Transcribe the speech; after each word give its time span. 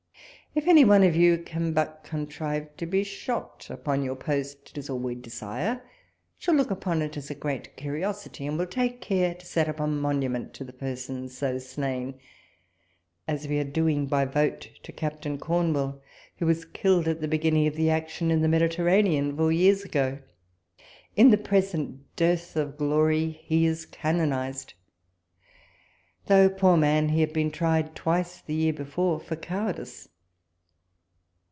If 0.53 0.67
any 0.67 0.83
one 0.83 1.03
of 1.03 1.15
you 1.15 1.37
can 1.37 1.71
but 1.71 2.01
contrive 2.03 2.75
to 2.75 2.85
be 2.85 3.05
shot 3.05 3.67
upon 3.69 4.03
your 4.03 4.17
post, 4.17 4.71
it 4.71 4.77
is 4.77 4.89
all 4.89 4.99
we 4.99 5.15
desire, 5.15 5.81
shall 6.37 6.55
look 6.55 6.69
upon 6.69 7.01
it 7.01 7.15
as 7.15 7.29
a 7.31 7.35
great 7.35 7.77
curiosity, 7.77 8.45
and 8.45 8.57
will 8.57 8.65
take 8.65 8.99
care 8.99 9.33
to 9.33 9.45
set 9.45 9.69
up 9.69 9.79
a 9.79 9.87
monument 9.87 10.53
to 10.55 10.65
the 10.65 10.73
person 10.73 11.29
so 11.29 11.57
slain; 11.57 12.19
as 13.29 13.47
we 13.47 13.59
are 13.59 13.63
doing 13.63 14.07
by 14.07 14.25
vote 14.25 14.69
to 14.83 14.91
Captain 14.91 15.37
Cornewall, 15.37 16.01
w^ho 16.41 16.45
was 16.45 16.65
killed 16.65 17.07
at 17.07 17.21
the 17.21 17.29
beginning 17.29 17.65
of 17.65 17.77
the 17.77 17.89
action 17.89 18.29
in 18.29 18.41
the 18.41 18.49
Mediterranean 18.49 19.37
four 19.37 19.53
years 19.53 19.85
ago. 19.85 20.19
In 21.15 21.29
the 21.29 21.37
present 21.37 22.13
dearth 22.17 22.57
of 22.57 22.75
glory, 22.75 23.29
he 23.41 23.65
is 23.65 23.85
canonized; 23.85 24.73
though, 26.25 26.49
poor 26.49 26.75
man! 26.75 27.07
he 27.07 27.21
had 27.21 27.31
been 27.31 27.51
tried 27.51 27.95
twice 27.95 28.41
the 28.41 28.53
year 28.53 28.73
before 28.73 29.17
for 29.17 29.37
cowardice. 29.37 30.09